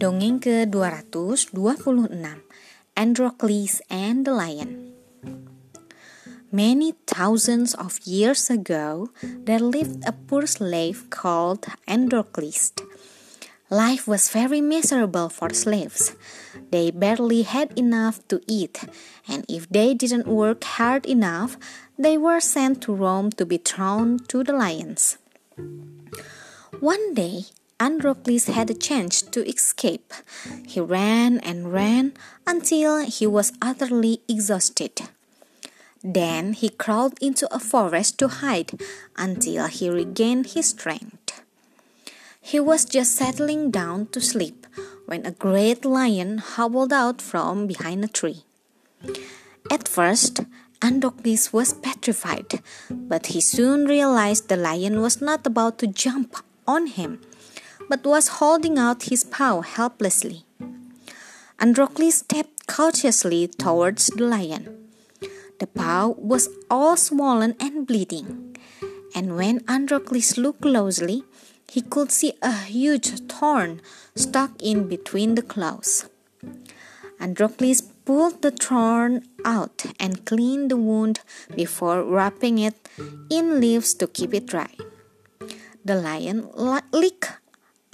[0.00, 1.52] Dongeng ke-226
[2.96, 4.96] Androcles and the Lion
[6.48, 12.72] Many thousands of years ago, there lived a poor slave called Androcles.
[13.68, 16.16] Life was very miserable for slaves.
[16.72, 18.80] They barely had enough to eat,
[19.28, 21.60] and if they didn't work hard enough,
[22.00, 25.20] they were sent to Rome to be thrown to the lions.
[26.80, 30.12] One day, Androcles had a chance to escape.
[30.66, 32.12] He ran and ran
[32.46, 35.08] until he was utterly exhausted.
[36.04, 38.78] Then he crawled into a forest to hide
[39.16, 41.40] until he regained his strength.
[42.38, 44.66] He was just settling down to sleep
[45.06, 48.44] when a great lion howled out from behind a tree.
[49.70, 50.40] At first,
[50.82, 56.36] Androcles was petrified, but he soon realized the lion was not about to jump
[56.66, 57.20] on him
[57.90, 60.44] but was holding out his paw helplessly.
[61.58, 64.64] Androcles stepped cautiously towards the lion.
[65.58, 68.56] The paw was all swollen and bleeding,
[69.14, 71.24] and when Androcles looked closely,
[71.68, 73.80] he could see a huge thorn
[74.14, 76.08] stuck in between the claws.
[77.18, 81.20] Androcles pulled the thorn out and cleaned the wound
[81.54, 82.88] before wrapping it
[83.28, 84.72] in leaves to keep it dry.
[85.84, 86.48] The lion
[86.92, 87.39] licked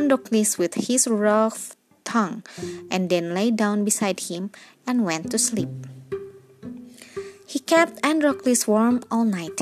[0.00, 2.42] Androcles with his rough tongue,
[2.90, 4.50] and then lay down beside him
[4.86, 5.68] and went to sleep.
[7.46, 9.60] He kept Androcles warm all night.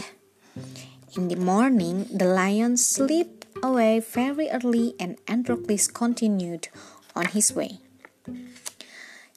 [1.17, 6.69] In the morning, the lion slipped away very early, and Androcles continued
[7.17, 7.81] on his way.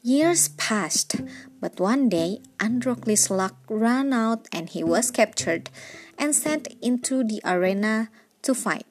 [0.04, 1.16] Years passed,
[1.60, 5.72] but one day Androcles' luck ran out and he was captured
[6.18, 8.10] and sent into the arena
[8.44, 8.91] to fight.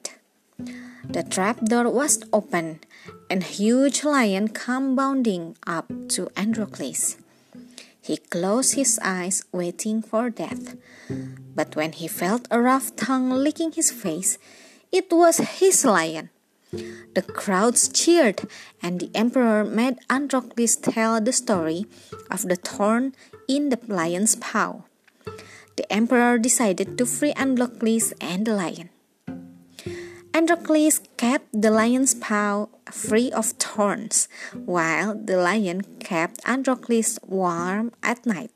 [1.07, 2.79] The trapdoor was open,
[3.29, 7.17] and a huge lion came bounding up to Androcles.
[8.01, 10.75] He closed his eyes, waiting for death.
[11.55, 14.37] But when he felt a rough tongue licking his face,
[14.91, 16.29] it was his lion.
[16.71, 18.47] The crowds cheered,
[18.81, 21.85] and the emperor made Androcles tell the story
[22.29, 23.13] of the thorn
[23.47, 24.83] in the lion's paw.
[25.75, 28.89] The emperor decided to free Androcles and the lion.
[30.31, 38.25] Androcles kept the lion's paw free of thorns, while the lion kept Androcles warm at
[38.25, 38.51] night,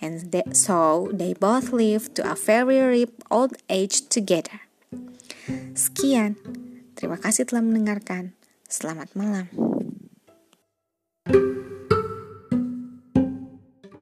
[0.00, 4.64] and they, so they both lived to a very ripe old age together.
[5.76, 6.40] Sekian,
[6.96, 8.32] terima kasih telah mendengarkan.
[8.64, 9.77] Selamat malam.